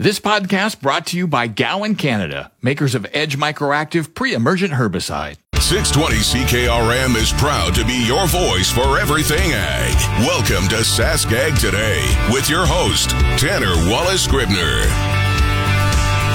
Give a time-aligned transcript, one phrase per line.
[0.00, 5.36] This podcast brought to you by Gowan Canada, makers of Edge Microactive pre-emergent herbicide.
[5.56, 9.94] 620 CKRM is proud to be your voice for everything ag.
[10.26, 12.00] Welcome to Sask Ag Today
[12.32, 15.19] with your host, Tanner Wallace Scribner.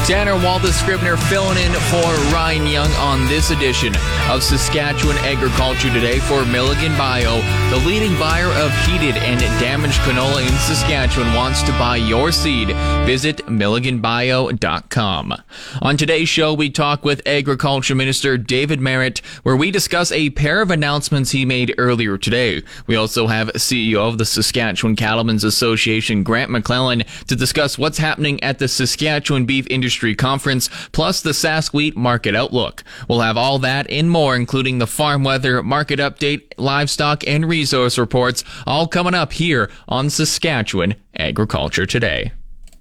[0.06, 3.96] Tanner Wallace Scribner filling in for Ryan Young on this edition
[4.30, 7.42] of Saskatchewan Agriculture Today for Milligan Bio.
[7.72, 12.68] The leading buyer of heated and damaged canola in Saskatchewan wants to buy your seed.
[13.08, 15.34] Visit milliganbio.com.
[15.82, 20.62] On today's show, we talk with Agriculture Minister David Marit, where we discuss a pair
[20.62, 22.62] of announcements he made earlier today.
[22.86, 28.44] We also have CEO of the Saskatchewan Cattlemen's Association, Grant McLellan, to discuss what's happening
[28.44, 32.84] at the Saskatchewan Beef Industry Industry Conference, plus the Sask Wheat Market Outlook.
[33.08, 37.98] We'll have all that and more, including the farm weather, market update, livestock, and resource
[37.98, 42.34] reports, all coming up here on Saskatchewan Agriculture Today.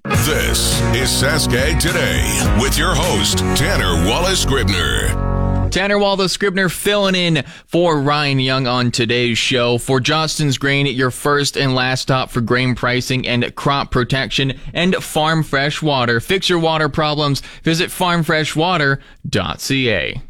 [0.03, 5.54] This is Sask Ag Today with your host, Tanner Wallace Scribner.
[5.75, 9.77] Tanner Wallace Scribner filling in for Ryan Young on today's show.
[9.77, 14.95] For Johnston's Grain, your first and last stop for grain pricing and crop protection and
[14.95, 16.21] farm fresh water.
[16.21, 17.41] Fix your water problems.
[17.65, 20.23] Visit farmfreshwater.ca.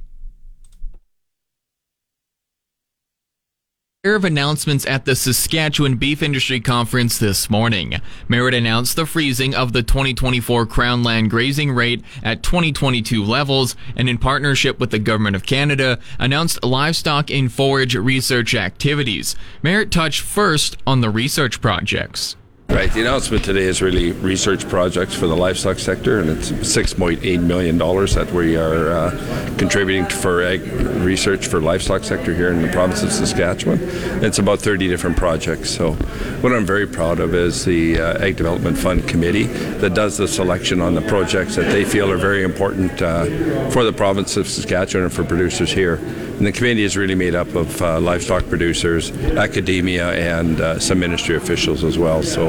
[4.12, 8.02] of announcements at the Saskatchewan Beef Industry Conference this morning.
[8.28, 14.06] Marit announced the freezing of the 2024 Crown Land grazing rate at 2022 levels and
[14.06, 19.37] in partnership with the Government of Canada announced livestock and forage research activities.
[19.62, 22.37] Marit touched first on the research projects.
[22.69, 22.92] Right.
[22.92, 27.78] The announcement today is really research projects for the livestock sector, and it's $6.8 million
[27.78, 30.62] that we are uh, contributing for ag
[31.02, 33.78] research for livestock sector here in the province of Saskatchewan.
[34.25, 35.70] It's about 30 different projects.
[35.70, 35.92] So,
[36.41, 40.26] what I'm very proud of is the uh, Ag Development Fund Committee that does the
[40.26, 43.25] selection on the projects that they feel are very important uh,
[43.70, 45.96] for the province of Saskatchewan and for producers here.
[46.37, 50.99] And the committee is really made up of uh, livestock producers, academia, and uh, some
[50.99, 52.22] ministry officials as well.
[52.22, 52.49] So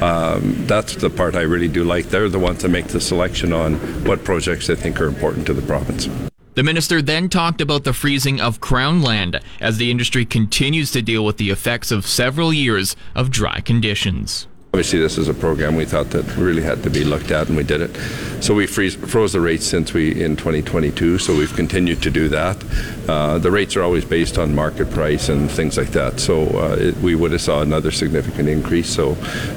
[0.00, 2.06] um, that's the part I really do like.
[2.06, 5.54] They're the ones that make the selection on what projects they think are important to
[5.54, 6.08] the province.
[6.54, 11.02] The minister then talked about the freezing of crown land as the industry continues to
[11.02, 14.48] deal with the effects of several years of dry conditions.
[14.74, 17.56] Obviously, this is a program we thought that really had to be looked at, and
[17.56, 17.96] we did it.
[18.42, 21.18] So we freeze, froze the rates since we in 2022.
[21.18, 22.62] So we've continued to do that.
[23.08, 26.20] Uh, the rates are always based on market price and things like that.
[26.20, 28.90] So uh, it, we would have saw another significant increase.
[28.90, 29.14] So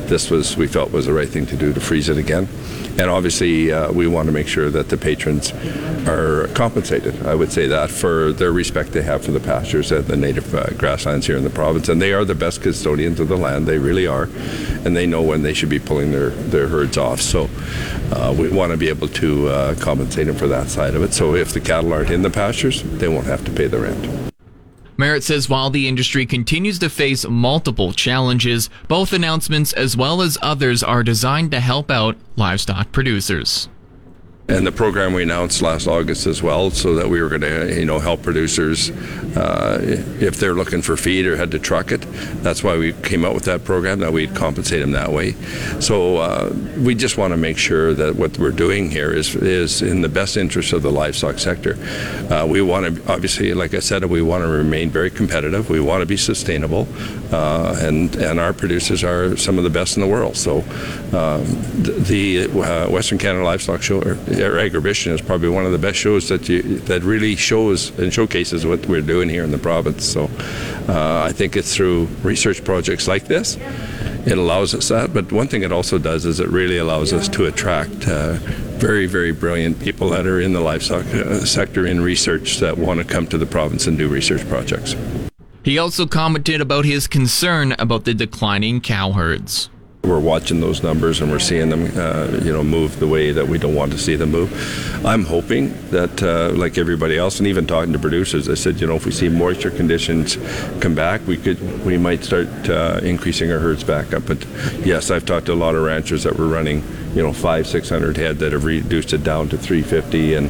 [0.07, 2.47] this was we felt was the right thing to do to freeze it again.
[2.99, 5.53] And obviously, uh, we want to make sure that the patrons
[6.07, 7.25] are compensated.
[7.25, 10.53] I would say that for their respect they have for the pastures and the native
[10.53, 13.67] uh, grasslands here in the province, and they are the best custodians of the land.
[13.67, 14.23] They really are,
[14.83, 17.21] and they know when they should be pulling their, their herds off.
[17.21, 17.49] So
[18.11, 21.13] uh, we want to be able to uh, compensate them for that side of it.
[21.13, 24.31] So if the cattle aren't in the pastures, they won't have to pay the rent.
[24.97, 30.37] Marit says while the industry continues to face multiple challenges, both announcements as well as
[30.41, 33.69] others are designed to help out livestock producers
[34.49, 37.79] and the program we announced last August as well, so that we were going to,
[37.79, 38.89] you know, help producers
[39.37, 39.79] uh,
[40.19, 42.01] if they're looking for feed or had to truck it.
[42.41, 45.33] That's why we came out with that program that we'd compensate them that way.
[45.79, 49.81] So uh, we just want to make sure that what we're doing here is is
[49.81, 51.77] in the best interest of the livestock sector.
[52.33, 55.69] Uh, we want to obviously, like I said, we want to remain very competitive.
[55.69, 56.87] We want to be sustainable,
[57.31, 60.35] uh, and and our producers are some of the best in the world.
[60.35, 60.59] So
[61.13, 61.45] um,
[61.83, 66.29] the, uh, Western Canada Livestock Show or Agribition is probably one of the best shows
[66.29, 70.05] that you, that really shows and showcases what we're doing here in the province.
[70.05, 70.29] So
[70.87, 73.57] uh, I think it's through research projects like this.
[74.25, 77.27] It allows us that, but one thing it also does is it really allows us
[77.29, 78.33] to attract uh,
[78.79, 82.99] very, very brilliant people that are in the livestock uh, sector in research that want
[82.99, 84.95] to come to the province and do research projects.
[85.63, 89.69] He also commented about his concern about the declining cow herds.
[90.03, 93.45] We're watching those numbers and we're seeing them, uh, you know, move the way that
[93.45, 95.05] we don't want to see them move.
[95.05, 98.87] I'm hoping that, uh, like everybody else, and even talking to producers, I said, you
[98.87, 100.37] know, if we see moisture conditions
[100.79, 104.25] come back, we could, we might start uh, increasing our herds back up.
[104.25, 104.45] But
[104.85, 106.81] yes, I've talked to a lot of ranchers that were running
[107.13, 110.49] you know, five, 600 head that have reduced it down to 350 and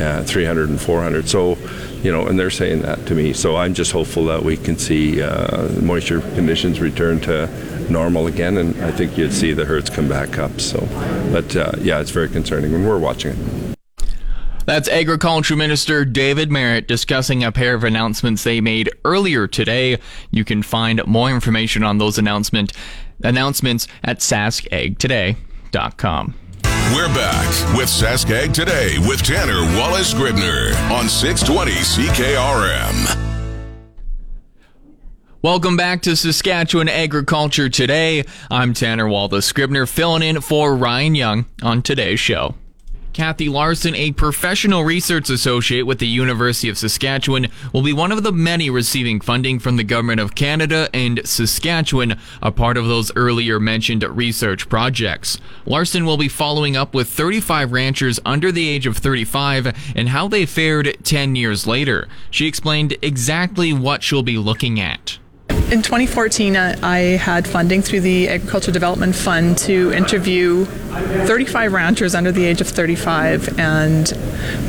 [0.00, 1.28] uh, 300 and 400.
[1.28, 1.58] So,
[2.06, 3.32] you know, and they're saying that to me.
[3.32, 7.48] So I'm just hopeful that we can see uh, moisture conditions return to
[7.90, 10.60] normal again, and I think you'd see the herds come back up.
[10.60, 10.86] So,
[11.32, 13.38] but uh, yeah, it's very concerning, and we're watching it.
[14.66, 19.98] That's Agriculture Minister David Marit discussing a pair of announcements they made earlier today.
[20.30, 22.72] You can find more information on those announcement
[23.24, 26.34] announcements at saskagtoday.com.
[26.94, 33.26] We're back with Saskag Today with Tanner Wallace Scribner on 620 CKRM.
[35.42, 38.24] Welcome back to Saskatchewan Agriculture Today.
[38.50, 42.54] I'm Tanner Wallace Scribner filling in for Ryan Young on today's show.
[43.16, 48.22] Kathy Larson, a professional research associate with the University of Saskatchewan, will be one of
[48.22, 53.10] the many receiving funding from the Government of Canada and Saskatchewan, a part of those
[53.16, 55.38] earlier mentioned research projects.
[55.64, 60.28] Larson will be following up with 35 ranchers under the age of 35 and how
[60.28, 62.08] they fared 10 years later.
[62.30, 65.16] She explained exactly what she'll be looking at.
[65.68, 72.14] In 2014, uh, I had funding through the Agriculture Development Fund to interview 35 ranchers
[72.14, 74.12] under the age of 35, and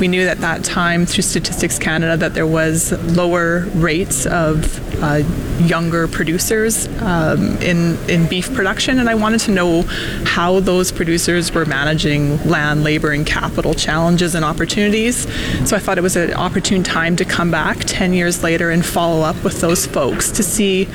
[0.00, 5.22] we knew at that time through Statistics Canada that there was lower rates of uh,
[5.60, 9.82] younger producers um, in in beef production, and I wanted to know
[10.24, 15.28] how those producers were managing land, labor, and capital challenges and opportunities.
[15.68, 18.84] So I thought it was an opportune time to come back 10 years later and
[18.84, 20.87] follow up with those folks to see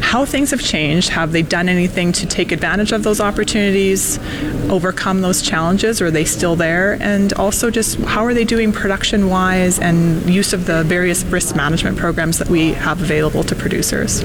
[0.00, 1.08] how things have changed.
[1.08, 4.18] Have they done anything to take advantage of those opportunities,
[4.70, 6.00] overcome those challenges?
[6.00, 6.98] Or are they still there?
[7.00, 11.56] And also, just how are they doing production wise and use of the various risk
[11.56, 14.24] management programs that we have available to producers?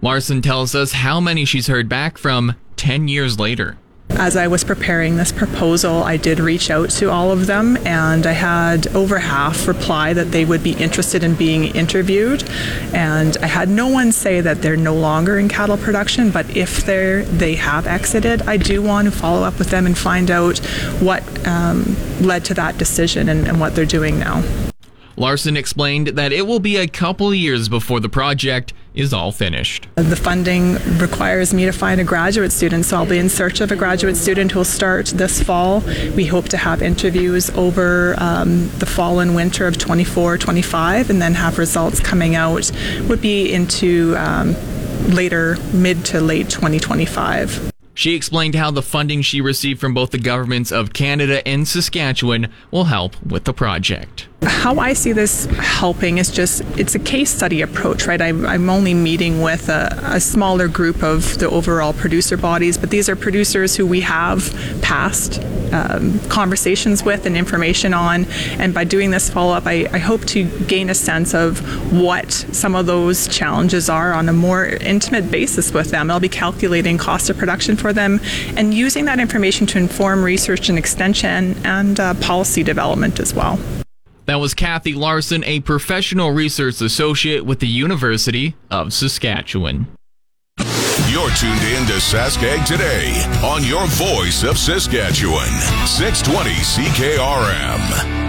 [0.00, 3.76] Larson tells us how many she's heard back from 10 years later.
[4.20, 8.26] As I was preparing this proposal, I did reach out to all of them, and
[8.26, 12.42] I had over half reply that they would be interested in being interviewed.
[12.92, 16.84] And I had no one say that they're no longer in cattle production, but if
[16.84, 20.58] they're they have exited, I do want to follow up with them and find out
[20.98, 24.42] what um, led to that decision and, and what they're doing now.
[25.16, 29.86] Larson explained that it will be a couple years before the project is all finished.
[29.94, 33.70] The funding requires me to find a graduate student, so I'll be in search of
[33.70, 35.80] a graduate student who will start this fall.
[36.16, 41.22] We hope to have interviews over um, the fall and winter of 24, 25, and
[41.22, 42.70] then have results coming out,
[43.08, 44.54] would be into um,
[45.14, 47.72] later, mid to late 2025.
[47.94, 52.48] She explained how the funding she received from both the governments of Canada and Saskatchewan
[52.70, 54.28] will help with the project.
[54.42, 58.20] How I see this helping is just it's a case study approach, right?
[58.20, 62.90] I'm, I'm only meeting with a, a, smaller group of the overall producer bodies, but
[62.90, 64.52] these are producers who we have
[64.82, 65.42] past
[65.72, 68.26] um, conversations with and information on.
[68.58, 71.60] And by doing this follow up, I, I hope to gain a sense of
[71.92, 76.10] what some of those challenges are on a more intimate basis with them.
[76.10, 78.20] I'll be calculating cost of production for them
[78.56, 83.58] and using that information to inform research and extension and uh, policy development as well.
[84.28, 89.86] That was Kathy Larson, a professional research associate with the University of Saskatchewan.
[91.08, 95.48] You're tuned in to Saskag today on your voice of Saskatchewan,
[95.86, 98.27] 620 CKRM.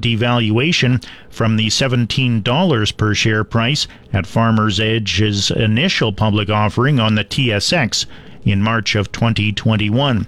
[0.00, 7.24] devaluation from the $17 per share price at Farmers Edge's initial public offering on the
[7.24, 8.06] TSX
[8.44, 10.26] in March of 2021.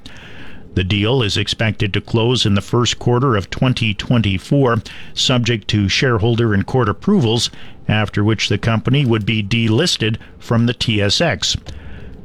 [0.79, 4.81] The deal is expected to close in the first quarter of 2024,
[5.13, 7.51] subject to shareholder and court approvals,
[7.89, 11.61] after which the company would be delisted from the TSX.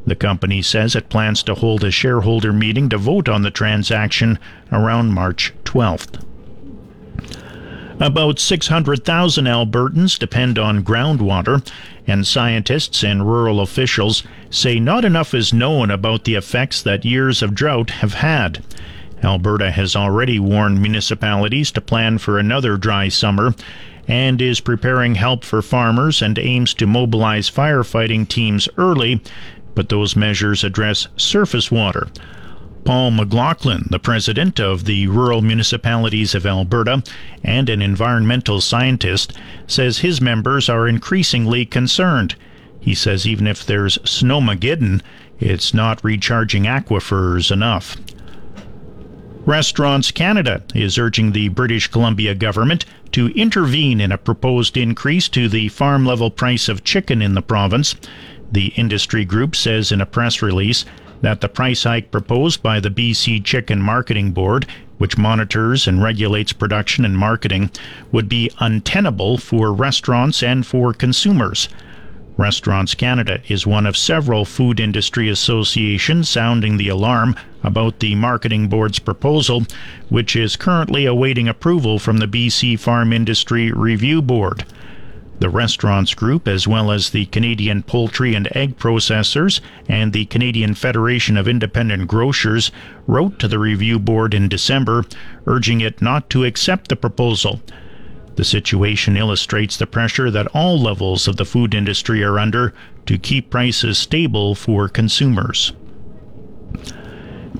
[0.05, 4.37] The company says it plans to hold a shareholder meeting to vote on the transaction
[4.71, 6.23] around March 12th.
[7.99, 11.65] About 600,000 Albertans depend on groundwater,
[12.07, 17.43] and scientists and rural officials say not enough is known about the effects that years
[17.43, 18.63] of drought have had.
[19.23, 23.53] Alberta has already warned municipalities to plan for another dry summer
[24.07, 29.21] and is preparing help for farmers and aims to mobilize firefighting teams early,
[29.75, 32.07] but those measures address surface water.
[32.85, 37.01] Paul McLaughlin, the president of the Rural Municipalities of Alberta
[37.43, 39.31] and an environmental scientist,
[39.67, 42.35] says his members are increasingly concerned.
[42.79, 45.01] He says even if there's snowmageddon,
[45.39, 47.95] it's not recharging aquifers enough.
[49.45, 55.47] Restaurants Canada is urging the British Columbia government to intervene in a proposed increase to
[55.47, 57.95] the farm level price of chicken in the province.
[58.51, 60.85] The industry group says in a press release
[61.23, 66.51] that the price hike proposed by the BC Chicken Marketing Board, which monitors and regulates
[66.51, 67.71] production and marketing,
[68.11, 71.69] would be untenable for restaurants and for consumers.
[72.35, 78.67] Restaurants Canada is one of several food industry associations sounding the alarm about the Marketing
[78.67, 79.63] Board's proposal,
[80.09, 84.65] which is currently awaiting approval from the BC Farm Industry Review Board.
[85.39, 89.59] The Restaurants Group, as well as the Canadian Poultry and Egg Processors
[89.89, 92.71] and the Canadian Federation of Independent Grocers,
[93.07, 95.05] wrote to the review board in December,
[95.45, 97.61] urging it not to accept the proposal.
[98.35, 102.73] The situation illustrates the pressure that all levels of the food industry are under
[103.05, 105.73] to keep prices stable for consumers.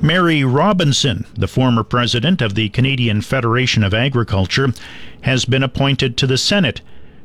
[0.02, 4.74] Mary Robinson, the former president of the Canadian Federation of Agriculture,
[5.22, 6.82] has been appointed to the Senate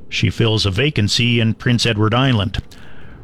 [0.08, 2.62] she fills a vacancy in Prince Edward Island.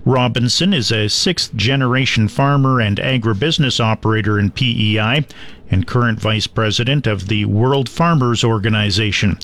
[0.05, 5.25] Robinson is a sixth generation farmer and agribusiness operator in PEI
[5.71, 9.39] and current vice president of the World Farmers Organization.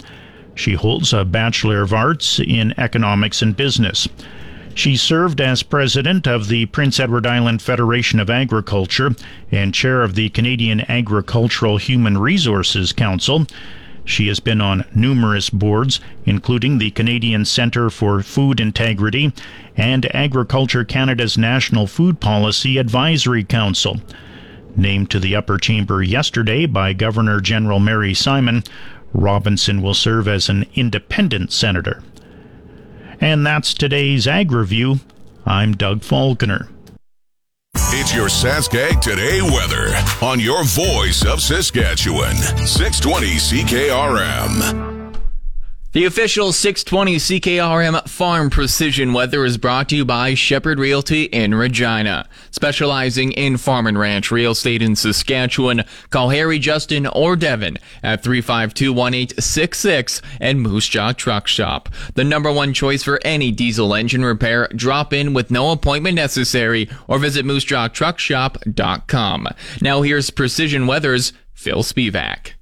[0.55, 4.07] She holds a Bachelor of Arts in Economics and Business.
[4.75, 9.15] She served as president of the Prince Edward Island Federation of Agriculture
[9.51, 13.47] and chair of the Canadian Agricultural Human Resources Council.
[14.05, 19.33] She has been on numerous boards, including the Canadian Centre for Food Integrity
[19.77, 24.01] and Agriculture Canada's National Food Policy Advisory Council.
[24.77, 28.63] Named to the upper chamber yesterday by Governor General Mary Simon,
[29.13, 32.03] Robinson will serve as an independent senator.
[33.21, 35.01] And that's today's Ag Review.
[35.45, 36.69] I'm Doug Falconer.
[37.89, 42.37] It's your Saskag Today weather on your voice of Saskatchewan.
[42.37, 44.90] 620 CKRM.
[45.93, 51.53] The official 620 CKRM Farm Precision Weather is brought to you by Shepherd Realty in
[51.53, 52.29] Regina.
[52.53, 58.23] Specializing in farm and ranch real estate in Saskatchewan, call Harry, Justin, or Devin at
[58.23, 61.89] 352-1866 and Moose Jaw Truck Shop.
[62.15, 64.69] The number one choice for any diesel engine repair.
[64.69, 69.49] Drop in with no appointment necessary or visit moosejawtruckshop.com.
[69.81, 72.53] Now here's Precision Weather's Phil Spivak.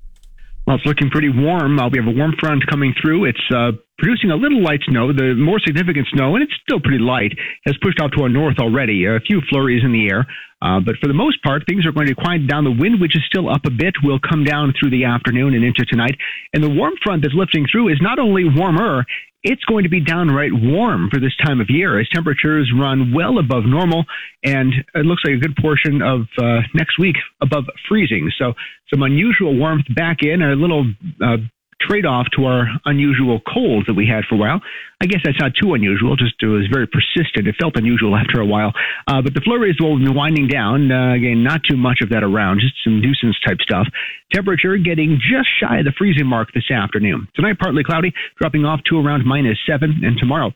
[0.69, 1.81] Well, it's looking pretty warm.
[1.81, 3.25] Uh, we have a warm front coming through.
[3.25, 5.15] It's uh, producing a little light snow.
[5.15, 7.33] The more significant snow, and it's still pretty light,
[7.65, 9.07] has pushed out to our north already.
[9.07, 10.27] A few flurries in the air.
[10.61, 12.65] Uh, but for the most part, things are going to quiet down.
[12.65, 15.65] The wind, which is still up a bit, will come down through the afternoon and
[15.65, 16.19] into tonight.
[16.53, 19.07] And the warm front that's lifting through is not only warmer,
[19.49, 23.39] it's going to be downright warm for this time of year as temperatures run well
[23.39, 24.05] above normal
[24.45, 28.31] and it looks like a good portion of uh, next week above freezing.
[28.39, 28.53] So
[28.93, 30.85] some unusual warmth back in, a little
[31.25, 31.39] uh,
[31.81, 34.61] trade off to our unusual colds that we had for a while.
[35.01, 37.47] I guess that's not too unusual, just it was very persistent.
[37.47, 38.73] It felt unusual after a while.
[39.07, 40.91] Uh, but the flurries will be winding down.
[40.91, 43.87] Uh, again, not too much of that around, just some nuisance type stuff.
[44.33, 47.29] Temperature getting just shy of the freezing mark this afternoon.
[47.35, 50.53] Tonight, partly cloudy, dropping off to around minus seven, and tomorrow,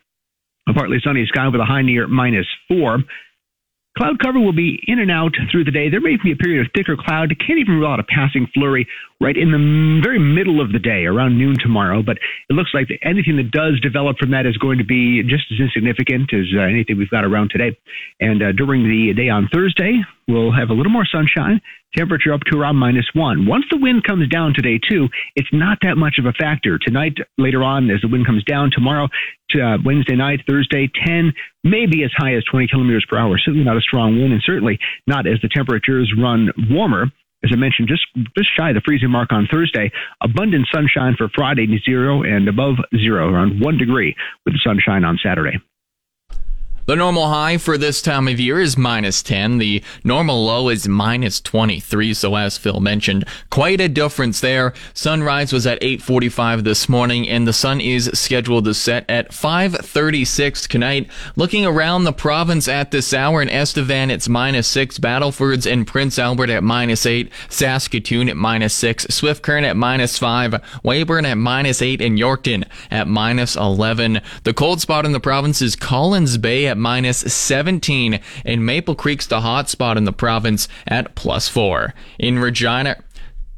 [0.69, 2.99] a partly sunny sky with a high near minus four.
[3.97, 5.91] Cloud cover will be in and out through the day.
[5.91, 7.29] There may be a period of thicker cloud.
[7.47, 8.88] Can't even rule out a passing flurry
[9.23, 12.02] right in the very middle of the day, around noon tomorrow.
[12.02, 12.19] But
[12.50, 15.61] it looks like anything that does develop from that is going to be just as
[15.61, 17.79] insignificant as uh, anything we've got around today.
[18.21, 21.61] And uh, during the day on Thursday, we'll have a little more sunshine
[21.97, 23.47] temperature up to around minus one.
[23.47, 26.79] Once the wind comes down today, too, it's not that much of a factor.
[26.79, 29.09] Tonight, later on, as the wind comes down, tomorrow,
[29.55, 31.33] uh, Wednesday night, Thursday, 10,
[31.64, 33.37] maybe as high as 20 kilometers per hour.
[33.38, 37.07] Certainly not a strong wind, and certainly not as the temperatures run warmer.
[37.44, 38.06] As I mentioned, just
[38.37, 39.90] just shy of the freezing mark on Thursday.
[40.22, 45.18] Abundant sunshine for Friday, zero and above zero, around one degree with the sunshine on
[45.22, 45.58] Saturday.
[46.85, 49.59] The normal high for this time of year is minus 10.
[49.59, 52.12] The normal low is minus 23.
[52.12, 54.73] So as Phil mentioned, quite a difference there.
[54.93, 60.67] Sunrise was at 8:45 this morning and the sun is scheduled to set at 5:36
[60.67, 61.09] tonight.
[61.37, 66.19] Looking around the province at this hour in Estevan it's minus 6, Battlefords and Prince
[66.19, 71.39] Albert at minus 8, Saskatoon at minus 6, Swift Current at minus 5, Weyburn at
[71.39, 74.21] minus 8 and Yorkton at minus 11.
[74.43, 79.26] The cold spot in the province is Collins Bay at minus 17, and Maple Creek's
[79.26, 81.93] the hot spot in the province at plus 4.
[82.19, 82.97] In Regina,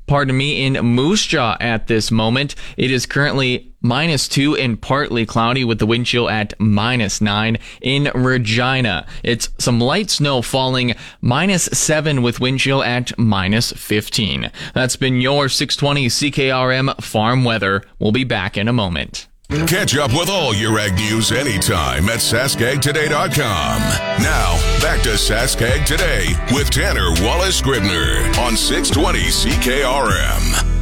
[0.07, 5.25] pardon me, in Moose Jaw at this moment, it is currently minus 2 and partly
[5.25, 7.57] cloudy with the wind chill at minus 9.
[7.81, 14.51] In Regina, it's some light snow falling minus 7 with wind chill at minus 15.
[14.75, 17.85] That's been your 620 CKRM farm weather.
[18.01, 19.29] We'll be back in a moment.
[19.51, 23.81] Catch up with all your ag news anytime at saskagtoday.com.
[24.23, 30.74] Now, back to Saskag Today with Tanner Wallace Scribner on 620 CKRM.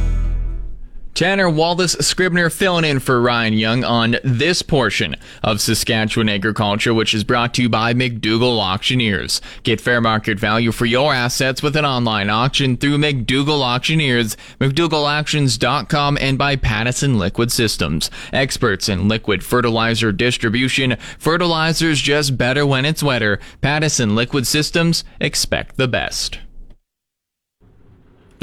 [1.13, 7.13] Tanner Wallace Scribner filling in for Ryan Young on this portion of Saskatchewan Agriculture, which
[7.13, 9.39] is brought to you by McDougall Auctioneers.
[9.61, 16.17] Get fair market value for your assets with an online auction through McDougall Auctioneers, McDougallAuctions.com,
[16.19, 18.09] and by Pattison Liquid Systems.
[18.31, 20.97] Experts in liquid fertilizer distribution.
[21.19, 23.39] Fertilizer's just better when it's wetter.
[23.61, 26.39] Pattison Liquid Systems, expect the best.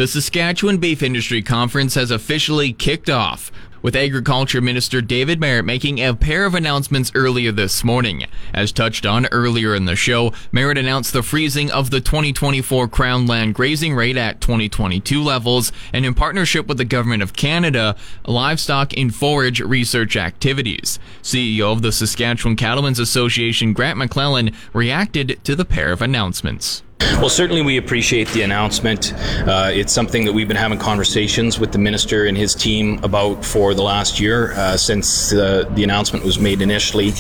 [0.01, 5.99] The Saskatchewan Beef Industry Conference has officially kicked off, with Agriculture Minister David Marit making
[5.99, 8.25] a pair of announcements earlier this morning.
[8.55, 13.27] As touched on earlier in the show, Marit announced the freezing of the 2024 Crown
[13.27, 18.97] Land grazing rate at 2022 levels, and in partnership with the Government of Canada, livestock
[18.97, 20.99] and forage research activities.
[21.23, 26.83] CEO of the Saskatchewan Cattlemen's Association, Grant McLellan, reacted to the pair of announcements.
[27.01, 29.13] Well, certainly we appreciate the announcement.
[29.15, 33.45] Uh, it's something that we've been having conversations with the minister and his team about
[33.45, 37.13] for the last year uh, since uh, the announcement was made initially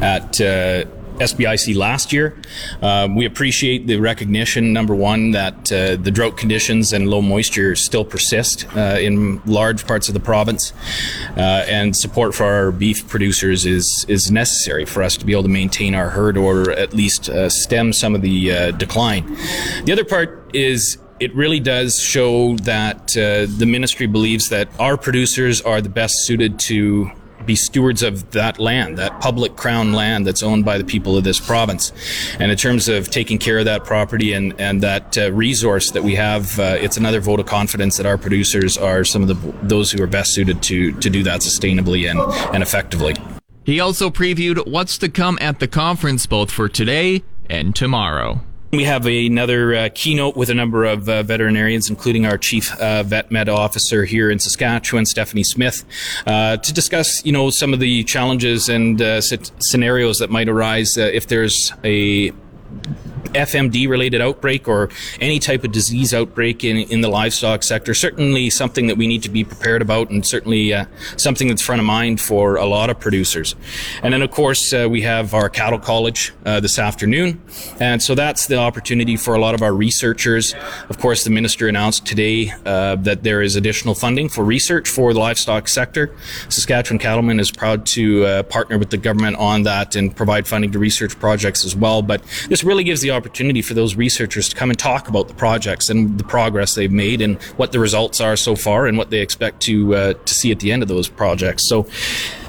[0.00, 0.84] at uh,
[1.18, 2.36] SBIC last year.
[2.82, 7.74] Uh, we appreciate the recognition, number one, that uh, the drought conditions and low moisture
[7.74, 10.72] still persist uh, in large parts of the province,
[11.36, 15.42] uh, and support for our beef producers is is necessary for us to be able
[15.42, 19.24] to maintain our herd or at least uh, stem some of the uh, decline.
[19.84, 25.62] The other part is it really does show that the ministry believes that our producers
[25.62, 27.10] are the best suited to
[27.44, 31.24] be stewards of that land, that public crown land that's owned by the people of
[31.24, 31.92] this province.
[32.38, 36.02] And in terms of taking care of that property and, and that uh, resource that
[36.02, 39.36] we have, uh, it's another vote of confidence that our producers are some of the
[39.62, 42.20] those who are best suited to, to do that sustainably and,
[42.54, 43.14] and effectively.
[43.64, 48.40] He also previewed what's to come at the conference both for today and tomorrow.
[48.72, 53.04] We have another uh, keynote with a number of uh, veterinarians, including our chief uh,
[53.04, 55.84] vet med officer here in Saskatchewan, Stephanie Smith,
[56.26, 60.98] uh, to discuss, you know, some of the challenges and uh, scenarios that might arise
[60.98, 62.32] uh, if there's a
[63.28, 64.88] FMD related outbreak or
[65.20, 67.94] any type of disease outbreak in, in the livestock sector.
[67.94, 70.86] Certainly something that we need to be prepared about and certainly uh,
[71.16, 73.54] something that's front of mind for a lot of producers.
[74.02, 77.40] And then, of course, uh, we have our cattle college uh, this afternoon.
[77.80, 80.54] And so that's the opportunity for a lot of our researchers.
[80.88, 85.12] Of course, the minister announced today uh, that there is additional funding for research for
[85.12, 86.14] the livestock sector.
[86.48, 90.72] Saskatchewan Cattlemen is proud to uh, partner with the government on that and provide funding
[90.72, 92.02] to research projects as well.
[92.02, 95.34] But this really gives the opportunity for those researchers to come and talk about the
[95.34, 99.10] projects and the progress they've made and what the results are so far and what
[99.10, 101.64] they expect to uh, to see at the end of those projects.
[101.68, 101.86] So.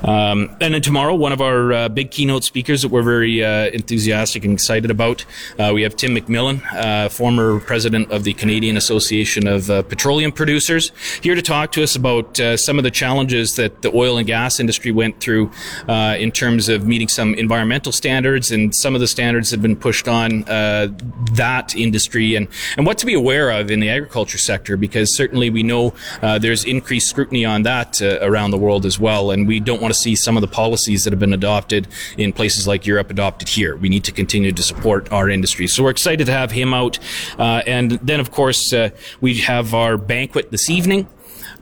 [0.03, 3.69] Um, and then tomorrow, one of our uh, big keynote speakers that we're very uh,
[3.69, 5.25] enthusiastic and excited about,
[5.57, 10.91] uh, we have Tim McMillan, uh, former president of the Canadian Association of Petroleum Producers,
[11.21, 14.59] here to talk to us about some of the challenges that the oil and gas
[14.59, 15.49] industry went through
[15.87, 19.75] in terms of meeting some environmental standards and some of the standards that have been
[19.75, 20.43] pushed on
[21.33, 25.49] that industry and, and what to be aware of in the agriculture sector because certainly
[25.49, 29.81] we know there's increased scrutiny on that around the world as well and we don't
[29.81, 33.09] want to see some of the policies that have been adopted in places like Europe
[33.09, 33.75] adopted here.
[33.75, 35.67] We need to continue to support our industry.
[35.67, 36.99] So we're excited to have him out.
[37.37, 38.89] Uh, and then, of course, uh,
[39.21, 41.07] we have our banquet this evening.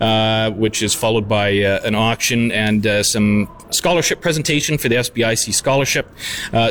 [0.01, 4.95] Uh, which is followed by uh, an auction and uh, some scholarship presentation for the
[4.95, 6.09] SBIC scholarship.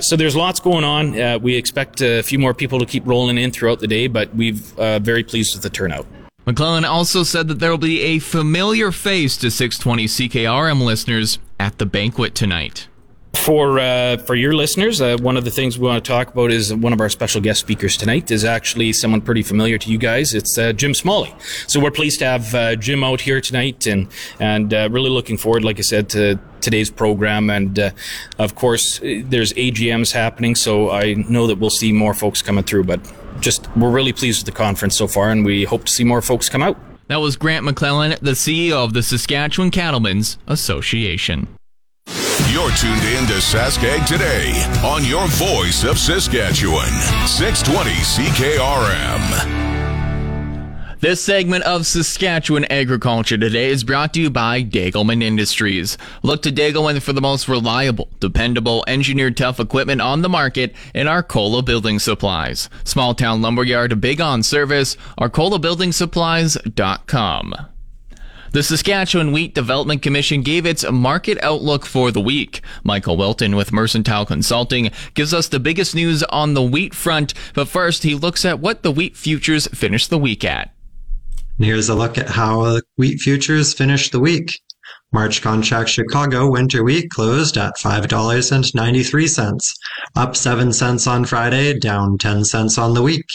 [0.03, 1.41] So there's lots going on.
[1.41, 4.57] We expect a few more people to keep rolling in throughout the day, but we're
[4.77, 6.07] uh, very pleased with the turnout.
[6.47, 11.79] McLellan also said that there will be a familiar face to 620 CKRM listeners at
[11.79, 12.89] the banquet tonight.
[13.37, 16.51] For uh, for your listeners, uh, one of the things we want to talk about
[16.51, 19.99] is one of our special guest speakers tonight is actually someone pretty familiar to you
[19.99, 20.35] guys.
[20.35, 21.35] It's uh, Jim Smalley.
[21.67, 24.09] So we're pleased to have uh, Jim out here tonight, and
[24.41, 27.51] and uh, really looking forward, like I said, to today's program.
[27.51, 27.91] And uh,
[28.39, 32.85] of course, there's AGMs happening, so I know that we'll see more folks coming through.
[32.85, 33.01] But
[33.41, 36.23] just we're really pleased with the conference so far, and we hope to see more
[36.23, 36.79] folks come out.
[37.09, 41.49] That was Grant McLellan, the CEO of the Saskatchewan Cattlemen's Association.
[42.55, 44.53] You're tuned in to Saskag today
[44.85, 46.87] on your voice of Saskatchewan,
[47.27, 49.21] 620 CKRM.
[51.01, 55.99] This segment of Saskatchewan Agriculture Today is brought to you by Degelman Industries.
[56.23, 61.09] Look to Degelman for the most reliable, dependable, engineered tough equipment on the market in
[61.09, 62.71] Arcola Building Supplies.
[62.85, 67.74] Small town lumberyard, big on service, arcolabuildingsupplies.com.
[68.55, 72.61] The Saskatchewan Wheat Development Commission gave its market outlook for the week.
[72.85, 77.67] Michael Wilton with Mercantile Consulting gives us the biggest news on the wheat front, but
[77.67, 80.73] first he looks at what the wheat futures finished the week at.
[81.59, 84.61] Here's a look at how wheat futures finished the week.
[85.13, 89.75] March contract Chicago winter wheat closed at $5.93,
[90.15, 93.27] up 7 cents on Friday, down 10 cents on the week.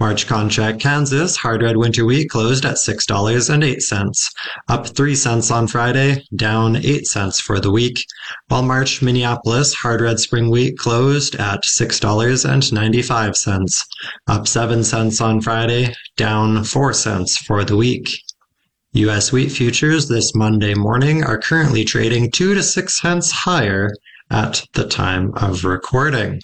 [0.00, 4.28] March contract Kansas hard red winter wheat closed at $6.08,
[4.68, 8.04] up 3 cents on Friday, down 8 cents for the week,
[8.48, 13.84] while March Minneapolis hard red spring wheat closed at $6.95,
[14.26, 18.10] up 7 cents on Friday, down 4 cents for the week.
[18.94, 19.30] U.S.
[19.32, 23.92] wheat futures this Monday morning are currently trading 2 to 6 cents higher
[24.30, 26.40] at the time of recording.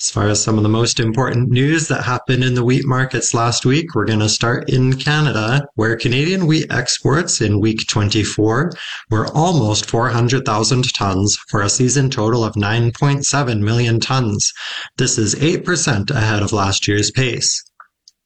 [0.00, 3.32] As far as some of the most important news that happened in the wheat markets
[3.32, 8.72] last week, we're going to start in Canada, where Canadian wheat exports in week 24
[9.10, 14.52] were almost 400,000 tons for a season total of 9.7 million tons.
[14.96, 17.62] This is 8% ahead of last year's pace.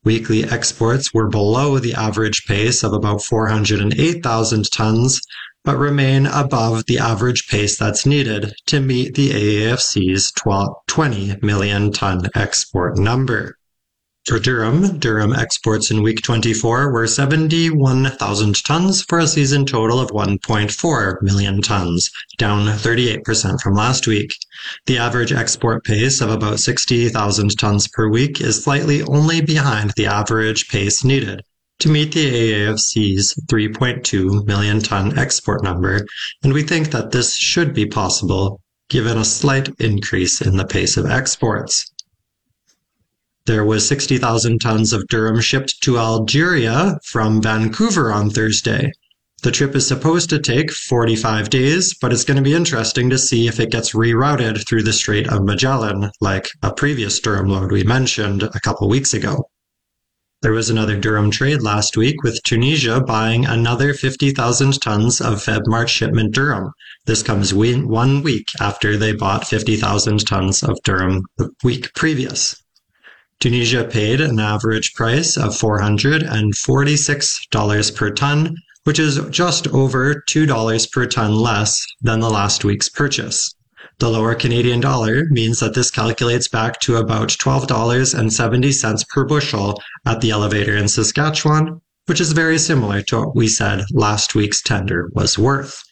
[0.05, 5.21] Weekly exports were below the average pace of about 408,000 tons,
[5.64, 10.33] but remain above the average pace that's needed to meet the AAFC's
[10.87, 13.59] 20 million ton export number.
[14.27, 20.11] For durum, durum exports in week 24 were 71,000 tons for a season total of
[20.11, 24.35] 1.4 million tons, down 38% from last week.
[24.85, 30.07] The average export pace of about 60,000 tons per week is slightly only behind the
[30.07, 31.42] average pace needed
[31.81, 36.07] to meet the AAFC's 3.2 million ton export number,
[36.43, 40.97] and we think that this should be possible given a slight increase in the pace
[40.97, 41.93] of exports.
[43.47, 48.93] There was 60,000 tons of durum shipped to Algeria from Vancouver on Thursday.
[49.43, 53.19] The trip is supposed to take 45 days, but it's going to be interesting to
[53.19, 57.71] see if it gets rerouted through the Strait of Magellan, like a previous durum load
[57.71, 59.49] we mentioned a couple weeks ago.
[60.40, 65.62] There was another durum trade last week with Tunisia buying another 50,000 tons of Feb
[65.66, 66.70] March shipment durum.
[67.07, 72.55] This comes one week after they bought 50,000 tons of durum the week previous.
[73.40, 81.07] Tunisia paid an average price of $446 per ton, which is just over $2 per
[81.07, 83.53] ton less than the last week's purchase.
[84.01, 90.21] The lower Canadian dollar means that this calculates back to about $12.70 per bushel at
[90.21, 95.09] the elevator in Saskatchewan, which is very similar to what we said last week's tender
[95.15, 95.83] was worth.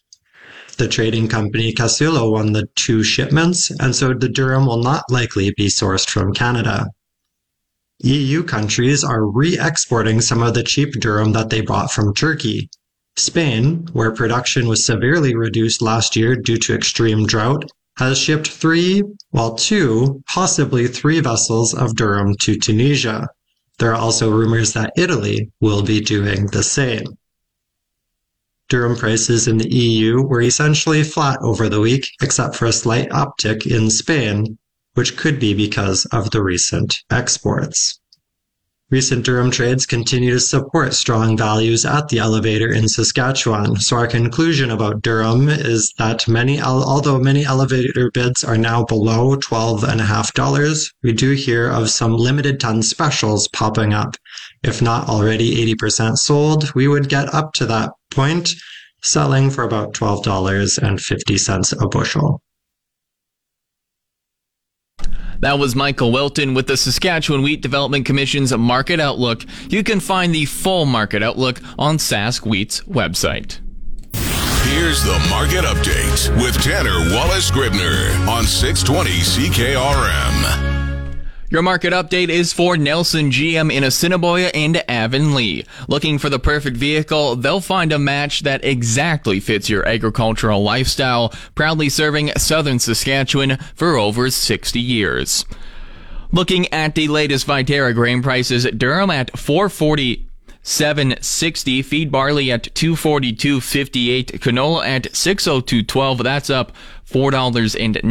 [0.76, 5.52] The trading company Casillo won the two shipments, and so the durum will not likely
[5.56, 6.86] be sourced from Canada.
[8.04, 12.70] EU countries are re exporting some of the cheap durum that they bought from Turkey.
[13.16, 17.64] Spain, where production was severely reduced last year due to extreme drought,
[17.96, 23.28] has shipped three, well, two, possibly three vessels of durum to Tunisia.
[23.78, 27.04] There are also rumors that Italy will be doing the same.
[28.68, 33.08] Durum prices in the EU were essentially flat over the week, except for a slight
[33.10, 34.58] uptick in Spain,
[34.94, 38.00] which could be because of the recent exports.
[38.88, 43.80] Recent durum trades continue to support strong values at the elevator in Saskatchewan.
[43.80, 49.34] So our conclusion about durum is that many, although many elevator bids are now below
[49.38, 54.16] $12.5, we do hear of some limited ton specials popping up.
[54.62, 58.50] If not already 80% sold, we would get up to that point,
[59.02, 62.40] selling for about $12.50 a bushel.
[65.40, 69.44] That was Michael Wilton with the Saskatchewan Wheat Development Commission's Market Outlook.
[69.68, 73.60] You can find the full market outlook on Sask Wheat's website.
[74.70, 80.75] Here's the market update with Tanner Wallace Scribner on 620 CKRM.
[81.56, 85.64] Your market update is for Nelson GM in Assiniboia and Avonlea.
[85.88, 91.32] Looking for the perfect vehicle, they'll find a match that exactly fits your agricultural lifestyle,
[91.54, 95.46] proudly serving southern Saskatchewan for over 60 years.
[96.30, 100.25] Looking at the latest Viterra grain prices, Durum at 440
[100.66, 106.72] 760 feed barley at 242.58 canola at 602.12 that's up
[107.08, 108.02] $4.90.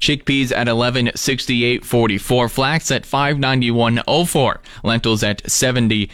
[0.00, 2.50] Chickpeas at 1168.44.
[2.50, 4.58] Flax at 591.04.
[4.82, 6.10] Lentils at 70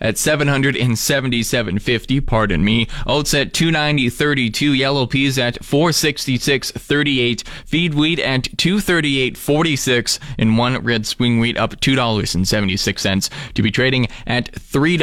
[0.00, 2.88] at 777.50, pardon me.
[3.06, 4.76] Oats at 290.32.
[4.76, 7.46] Yellow peas at 466.38.
[7.66, 14.54] Feed wheat at 238.46 and one red swing wheat up $2.76 to be trading at
[14.54, 15.00] 3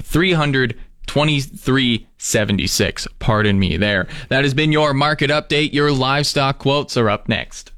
[0.00, 3.08] 300 2376.
[3.18, 4.08] Pardon me there.
[4.30, 5.74] That has been your market update.
[5.74, 7.73] Your livestock quotes are up next.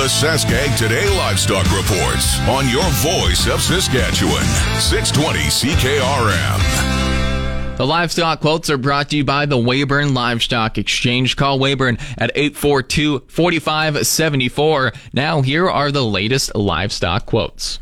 [0.00, 4.46] The Saskag Today Livestock Reports on your voice of Saskatchewan.
[4.80, 7.76] 620 CKRM.
[7.76, 11.36] The livestock quotes are brought to you by the Weyburn Livestock Exchange.
[11.36, 14.92] Call Weyburn at 842 4574.
[15.12, 17.78] Now, here are the latest livestock quotes.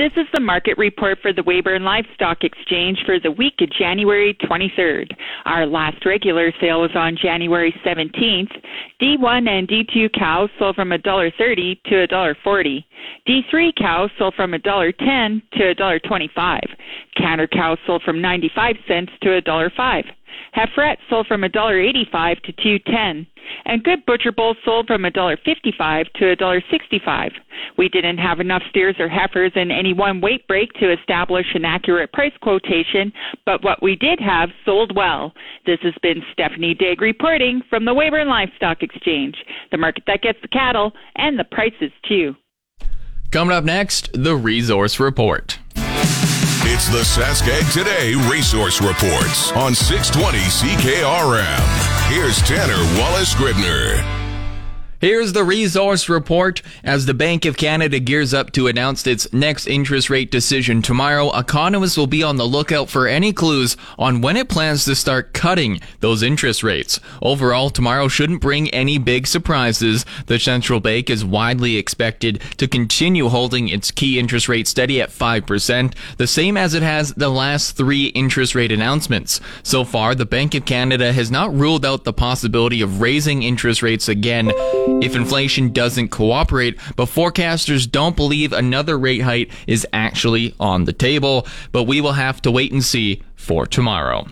[0.00, 4.32] This is the market report for the Weyburn Livestock Exchange for the week of January
[4.32, 5.10] 23rd.
[5.44, 8.50] Our last regular sale was on January 17th.
[8.98, 12.84] D1 and D2 cows sold from $1.30 to $1.40.
[13.28, 16.60] D3 cows sold from $1.10 to $1.25.
[17.18, 20.04] Canner cows sold from 95 cents to $1.05.
[20.54, 23.26] Heiferette sold from $1.85 to $2.10,
[23.64, 27.30] and good butcher bulls sold from $1.55 to $1.65.
[27.76, 31.64] We didn't have enough steers or heifers in any one weight break to establish an
[31.64, 33.12] accurate price quotation,
[33.46, 35.32] but what we did have sold well.
[35.66, 39.36] This has been Stephanie Digg reporting from the Weyburn Livestock Exchange,
[39.70, 42.34] the market that gets the cattle and the prices too.
[43.30, 45.58] Coming up next, the Resource Report.
[46.72, 52.08] It's the Saskag Today Resource Reports on 620 CKRM.
[52.08, 54.19] Here's Tanner Wallace Scribner.
[55.00, 56.60] Here's the resource report.
[56.84, 61.34] As the Bank of Canada gears up to announce its next interest rate decision tomorrow,
[61.34, 65.32] economists will be on the lookout for any clues on when it plans to start
[65.32, 67.00] cutting those interest rates.
[67.22, 70.04] Overall, tomorrow shouldn't bring any big surprises.
[70.26, 75.08] The central bank is widely expected to continue holding its key interest rate steady at
[75.08, 79.40] 5%, the same as it has the last three interest rate announcements.
[79.62, 83.82] So far, the Bank of Canada has not ruled out the possibility of raising interest
[83.82, 84.52] rates again
[85.02, 90.92] if inflation doesn't cooperate, but forecasters don't believe another rate hike is actually on the
[90.92, 91.46] table.
[91.72, 94.26] But we will have to wait and see for tomorrow.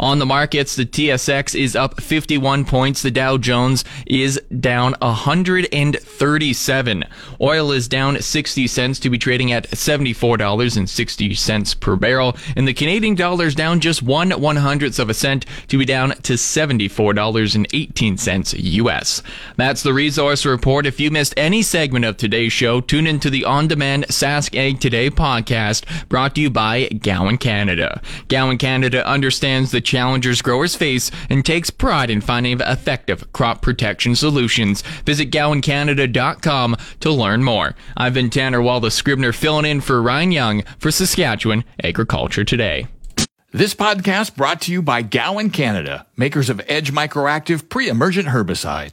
[0.00, 3.02] On the markets, the TSX is up 51 points.
[3.02, 7.04] The Dow Jones is down 137.
[7.40, 12.36] Oil is down 60 cents to be trading at $74.60 per barrel.
[12.56, 15.84] And the Canadian dollar is down just one one hundredth of a cent to be
[15.84, 19.22] down to $74.18 US.
[19.56, 20.86] That's the resource report.
[20.86, 25.10] If you missed any segment of today's show, tune into the on-demand Sask Ag Today
[25.10, 28.02] podcast brought to you by Gowan Canada.
[28.28, 34.14] Gowan Canada understands the challenges growers face and takes pride in finding effective crop protection
[34.16, 34.82] solutions.
[35.04, 37.74] Visit GowanCanada.com to learn more.
[37.96, 42.86] I've been Tanner Wallace Scribner filling in for Ryan Young for Saskatchewan Agriculture Today.
[43.52, 48.90] This podcast brought to you by Gowan Canada, makers of Edge Microactive pre-emergent herbicide.